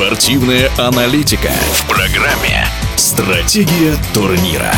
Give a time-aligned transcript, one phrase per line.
[0.00, 2.64] Спортивная аналитика в программе
[2.96, 4.72] «Стратегия турнира».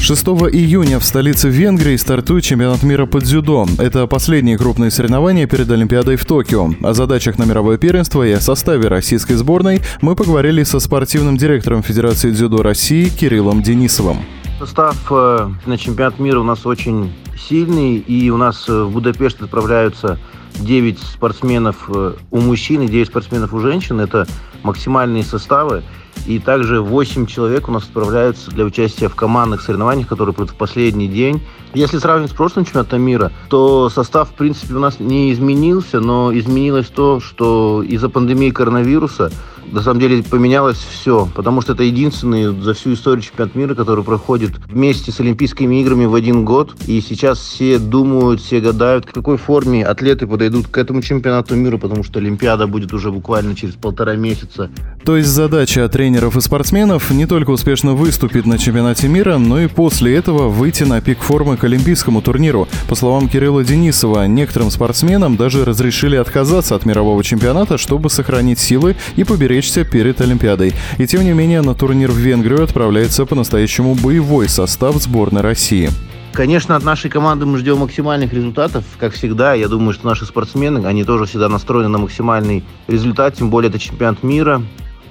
[0.00, 3.68] 6 июня в столице Венгрии стартует чемпионат мира по дзюдо.
[3.78, 6.70] Это последние крупные соревнования перед Олимпиадой в Токио.
[6.82, 11.84] О задачах на мировое первенство и о составе российской сборной мы поговорили со спортивным директором
[11.84, 14.24] Федерации дзюдо России Кириллом Денисовым.
[14.58, 19.42] Состав э, на чемпионат мира у нас очень сильный, и у нас э, в Будапешт
[19.42, 20.18] отправляются
[20.60, 24.00] 9 спортсменов э, у мужчин и 9 спортсменов у женщин.
[24.00, 24.26] Это
[24.62, 25.82] максимальные составы.
[26.26, 30.54] И также 8 человек у нас отправляются для участия в командных соревнованиях, которые будут в
[30.54, 31.42] последний день.
[31.74, 36.32] Если сравнивать с прошлым чемпионатом мира, то состав, в принципе, у нас не изменился, но
[36.32, 39.32] изменилось то, что из-за пандемии коронавируса
[39.74, 44.04] на самом деле поменялось все, потому что это единственный за всю историю чемпионат мира, который
[44.04, 46.74] проходит вместе с Олимпийскими играми в один год.
[46.86, 51.76] И сейчас все думают, все гадают, в какой форме атлеты подойдут к этому чемпионату мира,
[51.76, 54.70] потому что Олимпиада будет уже буквально через полтора месяца.
[55.04, 59.66] То есть задача тренеров и спортсменов не только успешно выступить на чемпионате мира, но и
[59.66, 62.68] после этого выйти на пик формы к олимпийскому турниру.
[62.88, 68.94] По словам Кирилла Денисова, некоторым спортсменам даже разрешили отказаться от мирового чемпионата, чтобы сохранить силы
[69.16, 69.24] и
[69.64, 70.72] поберечься перед Олимпиадой.
[70.98, 75.90] И тем не менее на турнир в Венгрию отправляется по-настоящему боевой состав сборной России.
[76.32, 79.54] Конечно, от нашей команды мы ждем максимальных результатов, как всегда.
[79.54, 83.78] Я думаю, что наши спортсмены, они тоже всегда настроены на максимальный результат, тем более это
[83.78, 84.60] чемпионат мира.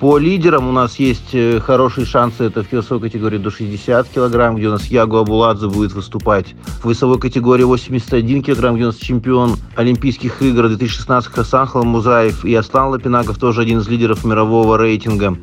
[0.00, 2.44] По лидерам у нас есть э, хорошие шансы.
[2.44, 6.54] Это в весовой категории до 60 килограмм, где у нас Ягу Абуладзе будет выступать.
[6.82, 12.54] В весовой категории 81 килограмм, где у нас чемпион Олимпийских игр 2016 Хасан Халмузаев и
[12.54, 15.36] Аслан Лапинаков, тоже один из лидеров мирового рейтинга.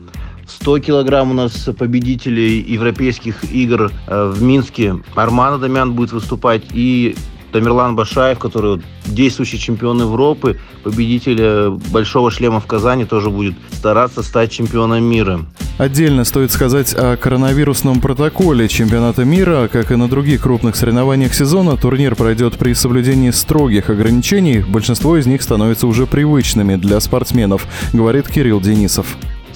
[0.47, 4.95] 100 килограмм у нас победителей европейских игр э, в Минске.
[5.13, 7.15] Арман Адамян будет выступать и
[7.51, 14.23] Тамерлан Башаев, который действующий чемпион Европы, победитель э, Большого шлема в Казани, тоже будет стараться
[14.23, 15.41] стать чемпионом мира.
[15.77, 19.69] Отдельно стоит сказать о коронавирусном протоколе чемпионата мира.
[19.71, 24.65] Как и на других крупных соревнованиях сезона, турнир пройдет при соблюдении строгих ограничений.
[24.67, 29.05] Большинство из них становятся уже привычными для спортсменов, говорит Кирилл Денисов.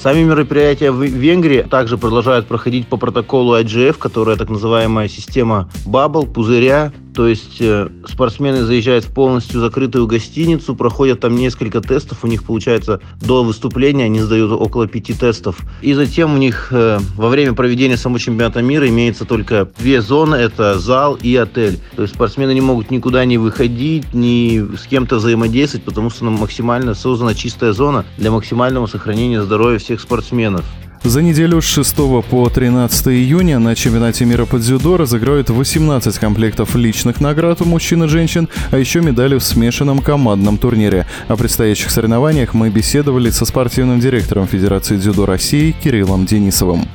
[0.01, 6.25] Сами мероприятия в Венгрии также продолжают проходить по протоколу IGF, которая так называемая система бабл,
[6.25, 12.27] пузыря, то есть э, спортсмены заезжают в полностью закрытую гостиницу, проходят там несколько тестов, у
[12.27, 15.59] них получается до выступления они сдают около пяти тестов.
[15.81, 20.35] И затем у них э, во время проведения самого чемпионата мира имеется только две зоны,
[20.35, 21.79] это зал и отель.
[21.95, 26.94] То есть спортсмены не могут никуда не выходить, ни с кем-то взаимодействовать, потому что максимально
[26.94, 30.66] создана чистая зона для максимального сохранения здоровья всех спортсменов.
[31.03, 31.95] За неделю с 6
[32.29, 38.03] по 13 июня на чемпионате мира по дзюдо разыграют 18 комплектов личных наград у мужчин
[38.03, 41.07] и женщин, а еще медали в смешанном командном турнире.
[41.28, 46.88] О предстоящих соревнованиях мы беседовали со спортивным директором Федерации дзюдо России Кириллом Денисовым.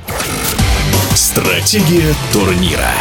[1.13, 2.91] Стратегия турнира.